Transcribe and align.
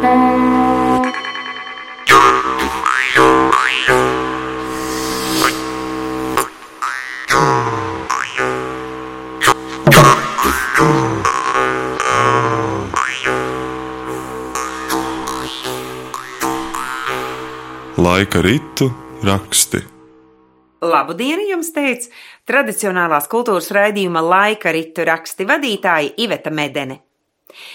Laika 0.00 0.16
ritu 18.40 18.88
raksti. 19.24 19.78
Labu 20.80 21.12
dienu 21.12 21.44
jums 21.44 21.68
teica 21.76 22.08
tradicionālās 22.48 23.28
kultūras 23.28 23.68
raidījuma 23.68 24.24
laika 24.24 24.72
ritu 24.72 25.04
raksti 25.04 25.44
vadītāja 25.44 26.16
Iveta 26.16 26.48
Medene. 26.48 27.04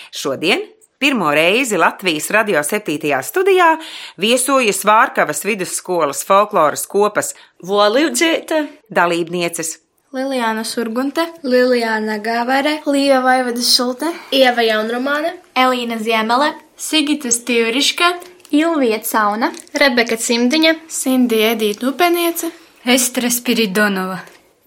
Šodien 0.09 0.73
pirmo 0.99 1.31
reizi 1.31 1.77
Latvijas 1.77 2.29
radio 2.29 2.63
7. 2.63 3.21
studijā 3.23 3.77
viesojas 4.17 4.83
Vārkavas 4.85 5.45
vidusskolas 5.45 6.25
folkloras 6.25 6.85
kopas 6.87 7.33
Volīdzīte, 7.63 8.67
dalībnieces. 8.89 9.79
Lilijāna 10.15 10.63
Surgunte, 10.63 11.25
Lilijāna 11.43 12.19
Gavare, 12.23 12.77
Līja 12.87 13.19
Vaivadas 13.23 13.73
Šulte, 13.75 14.13
Ieva 14.31 14.63
Jaunromāne, 14.63 15.33
Elīna 15.55 15.97
Ziemele, 15.99 16.53
Sigita 16.79 17.31
Stīriška, 17.33 18.13
Ilvija 18.55 19.01
Cauna, 19.03 19.51
Rebeka 19.75 20.15
Cimdiņa, 20.15 20.75
Sindija 20.87 21.51
Edīta 21.57 21.89
Upeniece, 21.89 22.53
Estra 22.85 23.27
Spiridonova, 23.33 24.21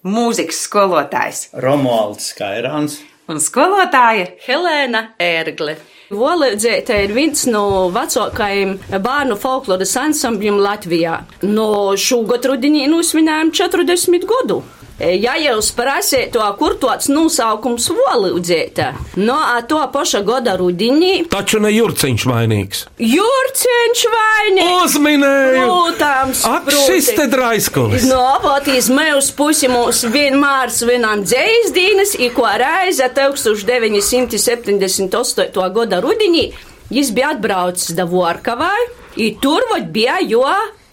mūzikas 0.04 0.64
skolotājs. 0.68 1.46
Romualds 1.64 2.34
Kairāns. 2.36 2.98
un 3.28 3.40
skolotāja 3.40 4.28
Helēna 4.46 5.14
Ērgle. 5.20 5.76
Volīdzīte 6.08 6.94
ir 7.04 7.10
viens 7.12 7.42
no 7.52 7.90
vecākajiem 7.92 8.70
bērnu 9.04 9.34
folkloras 9.36 9.92
ansambļiem 10.00 10.56
Latvijā. 10.64 11.18
No 11.44 11.92
šogad 12.00 12.48
rudenī 12.48 12.86
nosvinējām 12.88 13.52
40 13.52 14.24
gadu. 14.30 14.62
Ja 14.98 15.36
jūs 15.38 15.68
prasītu, 15.78 16.40
kur 16.58 16.74
tāds 16.82 17.06
nosaukums 17.06 17.86
volīdzīte, 17.94 18.98
no 19.22 19.38
to 19.70 19.78
paša 19.94 20.26
gada 20.26 20.58
rudenī 20.58 21.22
Taču 21.30 21.62
ne 21.62 21.70
jurciņš 21.70 22.24
vainīgs. 22.26 22.90
Jurciņš 22.98 24.02
vainīgs! 24.14 24.74
Uzminēju! 24.88 25.68
Protams, 25.68 26.42
Ak, 26.50 26.66
šis 26.74 27.14
te 27.14 27.28
draiskulis! 27.30 28.10
No 28.10 28.18
apatīs 28.32 28.90
mēs 28.90 29.30
pusi 29.38 29.70
mūs 29.70 30.02
vienmēr 30.10 30.66
svinām 30.74 31.22
dzējas 31.22 31.70
dienas, 31.76 32.18
i 32.18 32.34
ko 32.34 32.50
reize 32.58 33.06
1978. 33.14 35.54
gada 35.78 36.02
rudenī 36.02 36.50
jis 36.90 37.14
bija 37.14 37.30
atbraucis 37.36 37.94
da 37.94 38.04
Vorkavai, 38.04 38.88
i 39.16 39.38
tur 39.40 39.62
bija 39.94 40.18
jo 40.26 40.44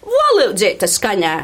volīdzīta 0.06 0.88
skaņā. 0.90 1.34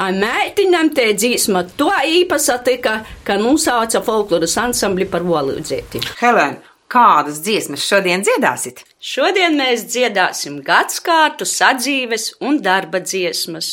A 0.00 0.08
meitiņam 0.16 0.90
te 0.96 1.10
dzīsma 1.14 1.64
to 1.78 1.90
īpasatika, 1.90 3.00
ka 3.24 3.36
nosauca 3.40 4.02
folkloras 4.04 4.56
ansambli 4.60 5.06
par 5.10 5.26
volīdzīti. 5.26 6.02
Helēna. 6.22 6.66
Kādas 6.90 7.36
dziesmas 7.44 7.84
šodien 7.86 8.24
dziedāsit? 8.26 8.80
Šodien 8.98 9.54
mēs 9.54 9.84
dziedāsim 9.92 10.56
gadskārtu, 10.66 11.46
sadzīves 11.46 12.32
un 12.42 12.58
darba 12.64 12.98
dziesmas. 13.04 13.68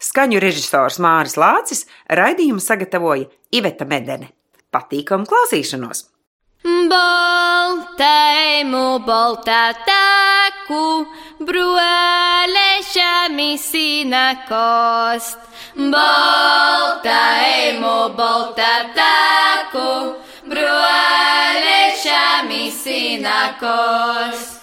Skaņu 0.00 0.40
režisors 0.40 0.96
Māris 0.96 1.36
Lācis 1.36 1.84
raidījumu 2.08 2.64
sagatavoja 2.64 3.28
Iveta 3.52 3.84
Medene. 3.84 4.32
Patīkamu 4.72 5.28
klausīšanos! 5.28 6.06
Baltaimu 6.92 8.86
baltā 9.04 9.74
taku, 9.84 11.04
bruāleša 13.22 13.28
misina 13.28 14.34
kost. 14.48 15.38
Baltaimu 15.76 17.96
baltā 18.16 18.94
taku, 18.94 20.16
bruāleša 20.48 22.42
misina 22.48 23.54
kost. 23.60 24.60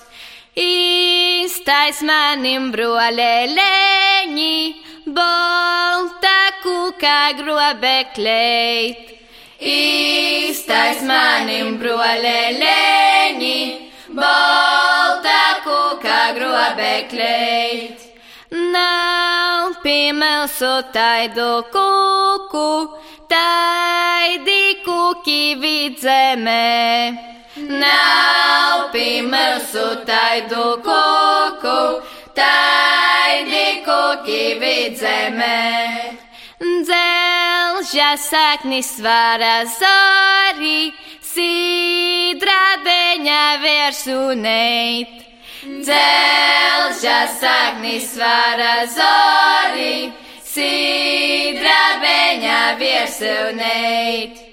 Īstais 0.56 2.02
manim 2.04 2.72
bruālēleņi, 2.72 4.76
baltā 5.08 6.52
kūkā 6.64 7.34
grobekleit. 7.40 9.16
Īstais 9.60 11.02
manim 11.04 11.78
bruālēleņi, 11.80 13.60
baltā 14.12 15.64
kūkā 15.64 16.22
grobekleit. 16.36 18.09
Nav 18.50 19.76
piemēlsu 19.84 20.70
taidu 20.90 21.50
kūku, 21.70 22.70
taidi 23.30 24.82
kūki 24.82 25.54
vidzemē. 25.62 27.14
Nav 27.70 28.90
piemēlsu 28.96 29.86
taidu 30.10 30.66
kūku, 30.82 31.78
taidi 32.34 33.86
kūki 33.86 34.42
vidzemē. 34.66 35.62
Dzelža 36.60 38.12
saknis 38.18 38.96
vara 39.00 39.62
zori, 39.78 40.90
sidra 41.22 42.62
beņa 42.82 43.48
versuneit. 43.62 45.29
Dzelža 45.64 47.28
saknis 47.40 48.16
vara 48.18 48.88
zori, 48.88 50.12
sidra 50.44 51.82
beņa 52.04 52.62
versuneit. 52.80 54.38
Visi 54.40 54.49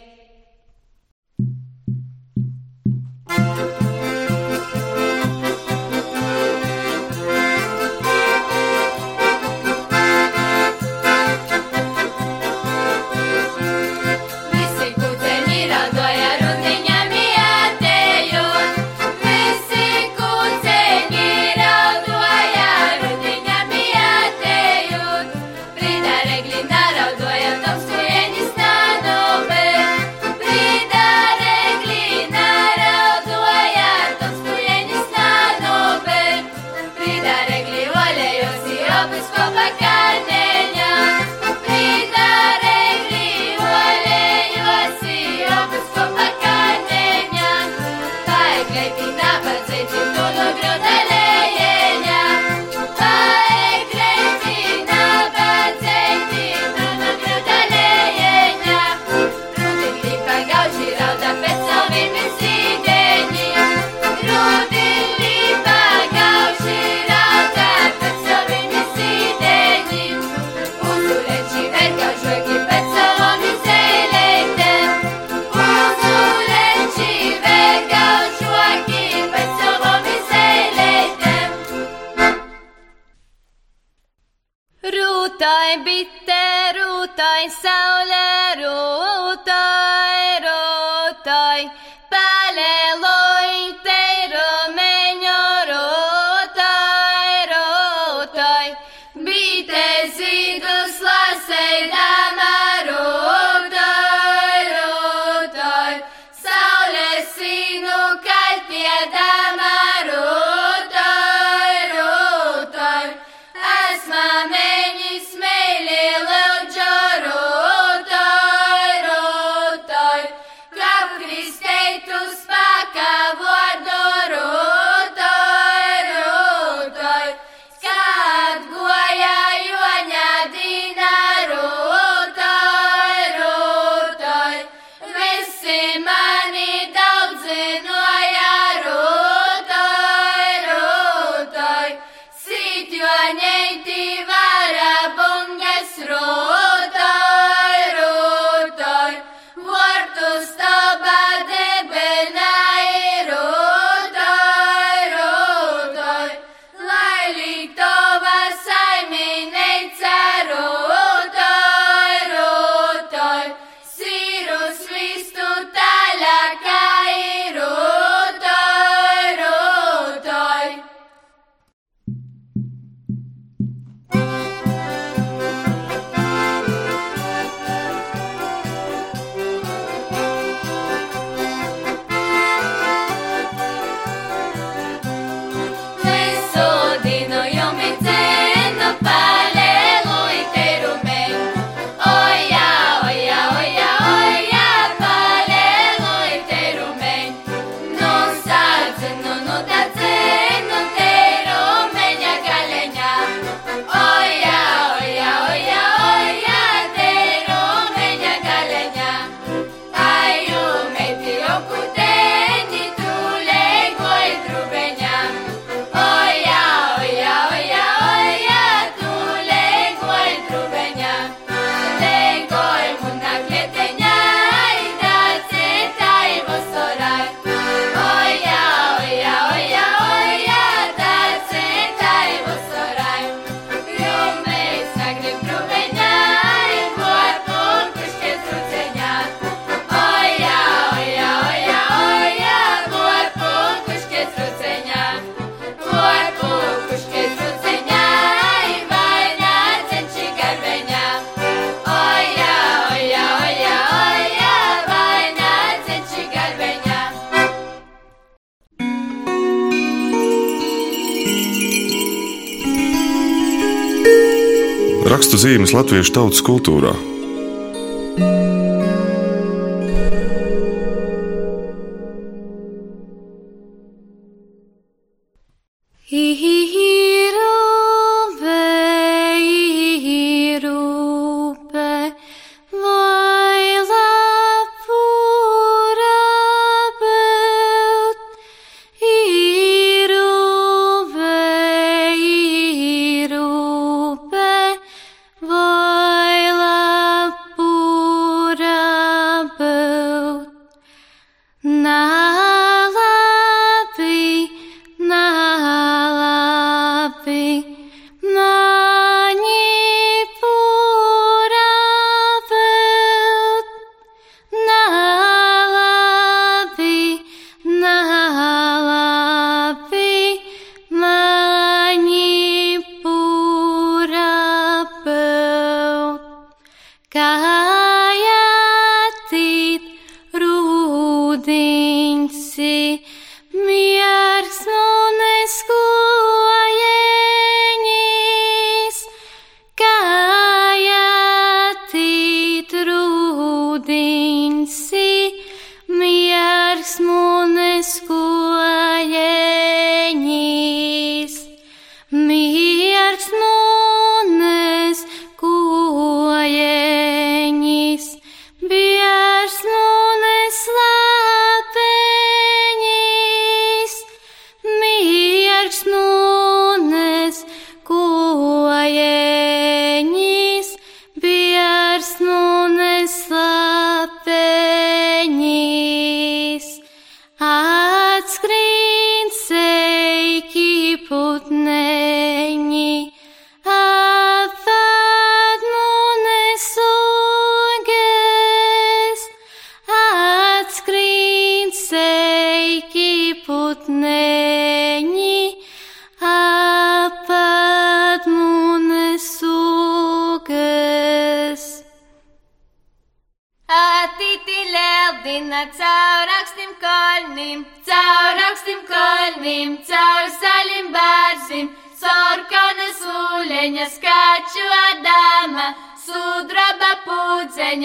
Rakstu 265.06 265.38
zīmes 265.38 265.70
latviešu 265.70 266.16
tautas 266.16 266.42
kultūrā. 266.42 266.90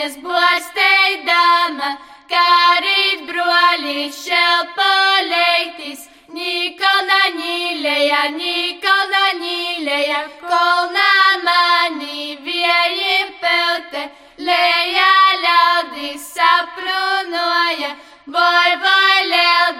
Pūceņas 0.01 0.15
borsteidama, 0.23 1.89
kā 2.29 2.79
rīt 2.81 3.27
broļi 3.27 4.09
šelpoleitis, 4.09 6.07
Nikolna 6.33 7.19
ņīlēja, 7.35 8.21
Nikolna 8.33 9.25
ņīlēja, 9.41 10.21
kolna 10.41 11.09
mani 11.43 12.37
viejiem 12.41 13.29
pelte, 13.41 14.09
lejā 14.39 15.13
ļaudis 15.43 16.33
saprunoja, 16.33 17.95
vai 18.25 18.51
vai 18.51 18.60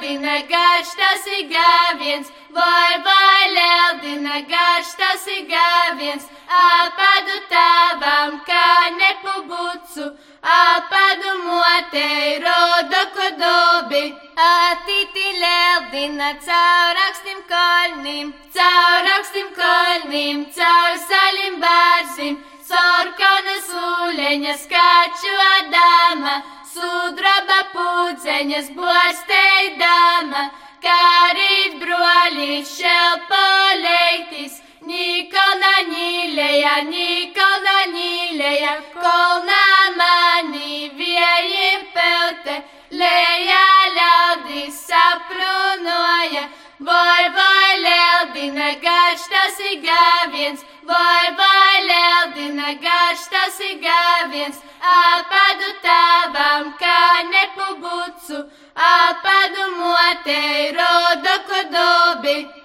ļaudina 0.02 0.48
garš 0.50 0.96
tas 0.98 1.26
ir 1.28 1.46
gāviens, 1.50 2.30
vai 2.50 2.98
vai 3.06 3.54
ļaudina 3.54 4.40
garš 4.50 4.96
tas 4.98 5.28
ir 5.28 5.46
gāviens, 5.46 6.26
apadu 6.50 7.38
tavam 7.50 8.42
kā 8.48 8.90
nepubucu, 8.98 10.18
apadu 10.42 11.38
motei 11.46 12.40
rodo 12.42 13.04
kodobi, 13.14 14.14
atiti 14.42 15.38
ļaudina 15.38 16.34
caur 16.48 16.98
augstim 17.06 17.44
kolnim, 17.48 18.34
caur 18.58 19.12
augstim 19.18 19.54
kolnim, 19.54 20.46
caur 20.58 20.98
salim 20.98 21.62
bārzim, 21.62 22.42
sarkanas 22.72 23.70
uleņas 23.84 24.66
kaču 24.72 25.36
adama, 25.46 26.36
sudraba 26.74 27.60
pūceņas 27.76 28.70
borsteidama, 28.78 30.44
kā 30.86 31.06
rīt 31.38 31.80
broļi 31.84 32.62
šelpoleitis, 32.74 34.60
Nikolna 34.92 35.74
ņīlēja, 35.90 36.72
Nikolna 36.88 37.76
ņīlēja, 37.92 38.72
kolna 38.96 39.60
mani 40.00 40.90
viejiem 40.98 41.86
pelte, 41.94 42.58
lejā 43.04 43.68
ļaudis 44.00 44.82
saprunoja, 44.88 46.48
vai 46.88 47.21
ļaudina 48.42 48.74
garš 48.82 49.28
tas 49.30 49.60
ir 49.60 49.82
gāviens, 49.84 50.64
vai 50.84 51.32
vai 51.38 51.82
ļaudina 51.86 52.74
garš 52.82 53.28
tas 53.30 53.60
ir 53.60 53.78
gāviens, 53.84 54.58
apadu 54.82 55.70
tavam 55.84 56.74
kā 56.80 57.22
nepubucu, 57.30 58.50
apadu 58.74 59.68
motei 59.78 60.72
rodo 60.74 61.36
kodobi. 61.50 62.61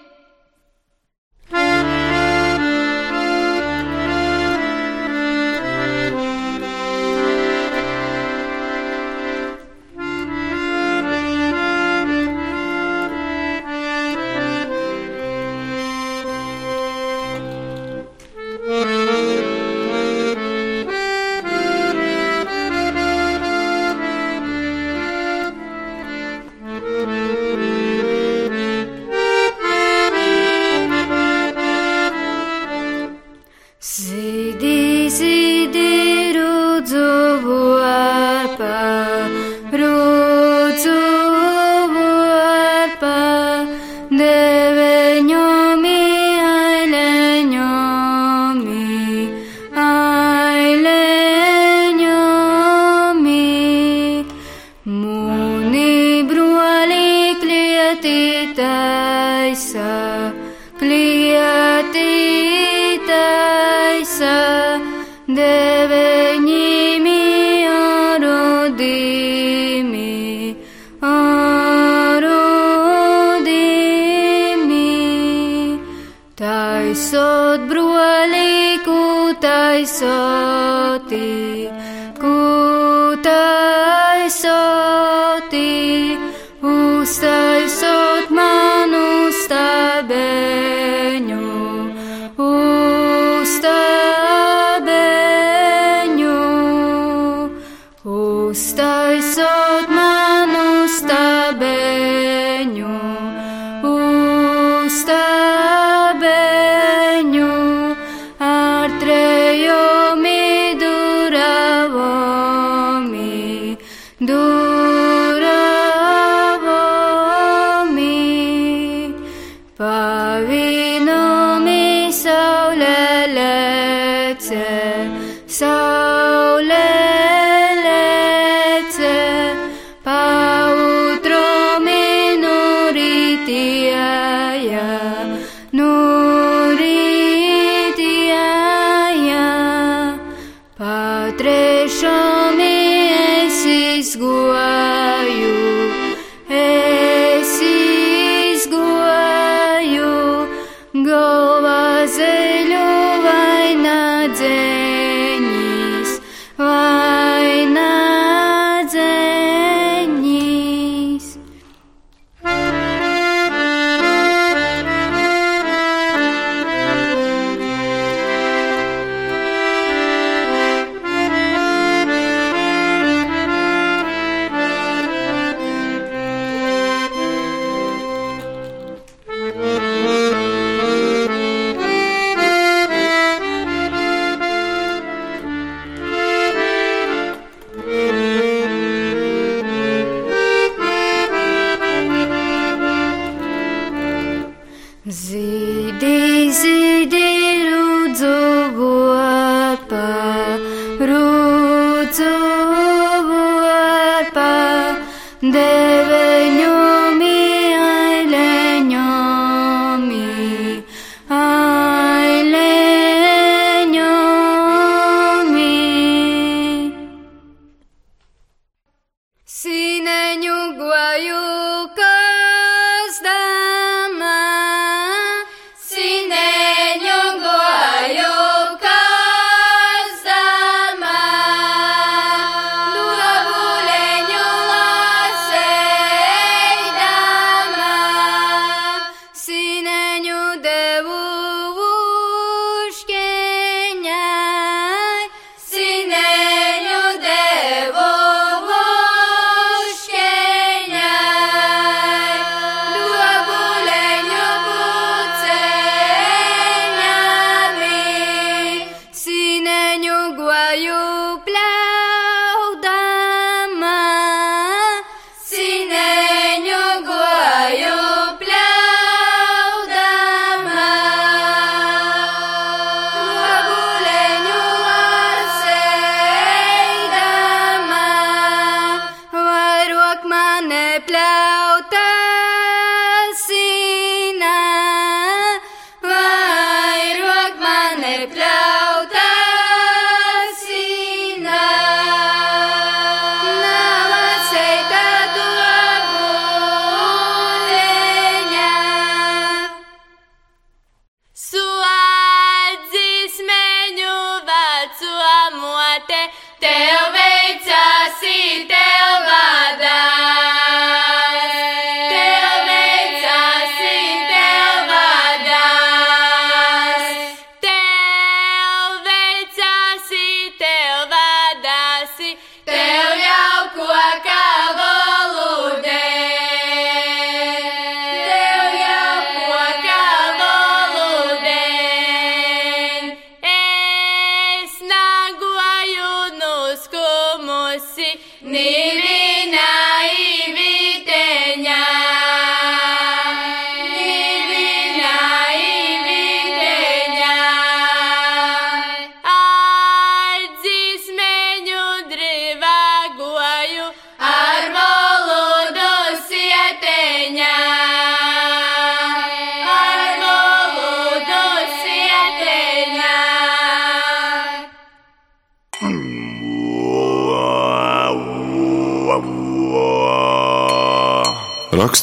Venite! 308.36 308.75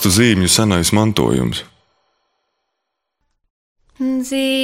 Rakstu 0.03 0.19
zīmju 0.19 0.49
senais 0.51 0.91
mantojums. 0.91 1.63
Dzītāj 3.95 4.62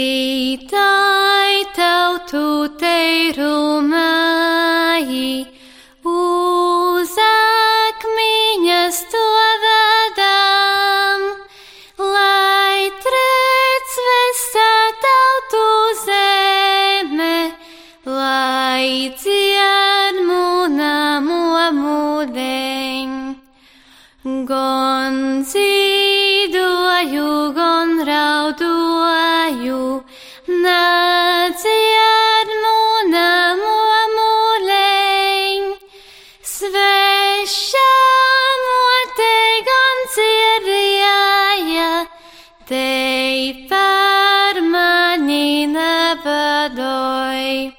nebadoj. 47.39 47.71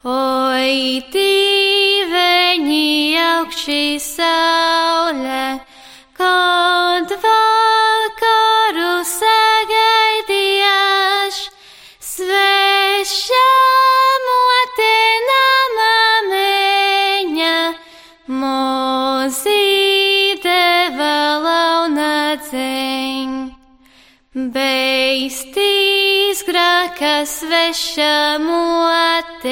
Oi, 0.00 1.02
divēņi 1.12 2.86
augšī 3.20 4.00
saule, 4.00 5.60
الشموات 27.70 29.46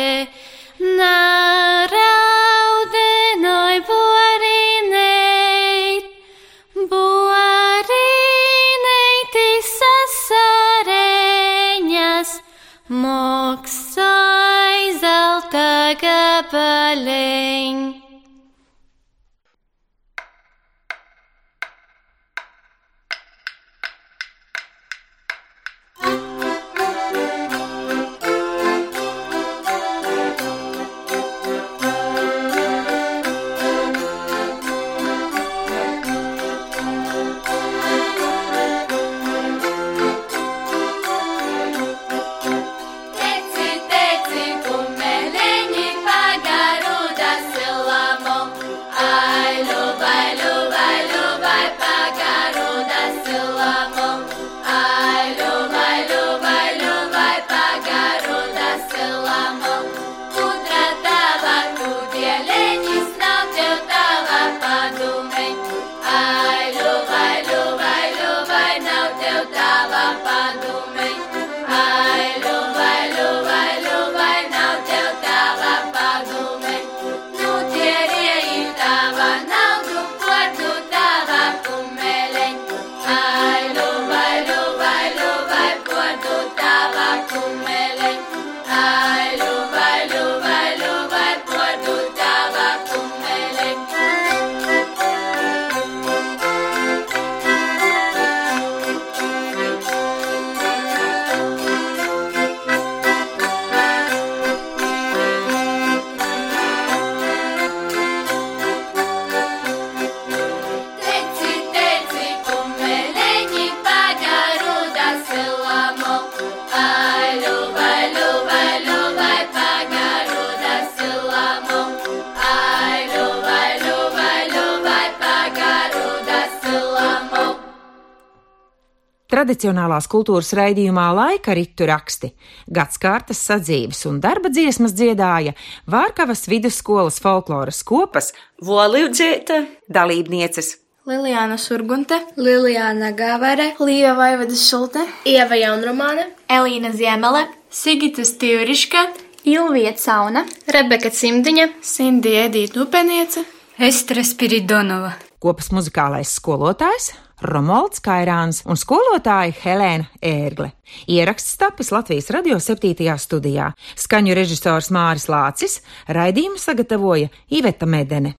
Tradicionālās 129.39 130.09
kultūras 130.11 130.49
raidījumā 130.59 131.05
laika 131.15 131.53
ritu 131.55 131.87
raksti, 131.87 132.33
gadskārtas 132.75 133.39
sadzīves 133.47 134.01
un 134.11 134.17
darba 134.19 134.51
dziesmas 134.51 134.97
dziedāja 134.99 135.53
Vārkavas 135.87 136.49
vidusskolas 136.51 137.21
folkloras 137.23 137.85
kopas 137.87 138.33
Volīdzīte, 138.67 139.61
dalībnieces. 139.95 140.73
Lilijāna 141.07 141.55
Surgunte, 141.63 142.19
Lilijāna 142.35 143.13
Gavere, 143.15 143.69
Līva 143.79 144.17
Vaivadas 144.19 144.65
Šulte, 144.67 145.07
Ieva 145.23 145.61
Jaunromāne, 145.61 146.27
Elīna 146.51 146.91
Ziemele, 146.99 147.45
Sigita 147.71 148.27
Stīriška, 148.27 149.05
Ilvija 149.47 149.95
Cauna, 150.03 150.43
Rebeka 150.67 151.15
Cimdiņa, 151.15 151.69
Sindija 151.79 152.49
Edīta 152.51 152.83
Upeniece, 152.83 153.47
Estra 153.79 154.27
Spiridonova. 154.27 155.15
Kopas 155.39 155.71
muzikālais 155.71 156.35
skolotājs 156.41 157.13
Romualds 157.43 158.01
Kairāns 158.03 158.65
un 158.67 158.79
skolotāja 158.79 159.55
Helēna 159.61 160.09
Ērgle. 160.25 160.73
Ieraksts 161.07 161.55
tapis 161.61 161.93
Latvijas 161.95 162.33
radio 162.35 162.59
7. 162.59 163.15
studijā. 163.23 163.71
Skaņu 163.95 164.35
režisors 164.35 164.91
Māris 164.91 165.29
Lācis, 165.31 165.79
raidījumu 166.11 166.59
sagatavoja 166.59 167.31
Iveta 167.55 167.87
Medene. 167.87 168.35